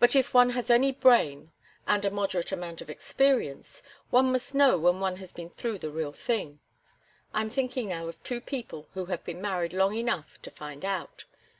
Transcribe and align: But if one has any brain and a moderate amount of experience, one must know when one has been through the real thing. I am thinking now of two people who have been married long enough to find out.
But 0.00 0.16
if 0.16 0.34
one 0.34 0.50
has 0.58 0.70
any 0.70 0.90
brain 0.90 1.52
and 1.86 2.04
a 2.04 2.10
moderate 2.10 2.50
amount 2.50 2.80
of 2.80 2.90
experience, 2.90 3.80
one 4.10 4.32
must 4.32 4.56
know 4.56 4.76
when 4.76 4.98
one 4.98 5.18
has 5.18 5.32
been 5.32 5.50
through 5.50 5.78
the 5.78 5.90
real 5.92 6.10
thing. 6.10 6.58
I 7.32 7.42
am 7.42 7.48
thinking 7.50 7.90
now 7.90 8.08
of 8.08 8.20
two 8.24 8.40
people 8.40 8.88
who 8.94 9.04
have 9.04 9.22
been 9.24 9.40
married 9.40 9.72
long 9.72 9.94
enough 9.94 10.42
to 10.42 10.50
find 10.50 10.84
out. 10.84 11.26